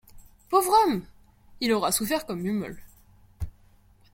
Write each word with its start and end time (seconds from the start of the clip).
Pauvre 0.49 0.71
homme! 0.87 1.03
il 1.59 1.71
aura 1.73 1.91
souffert 1.91 2.25
comme 2.25 2.41
Mummol. 2.41 2.75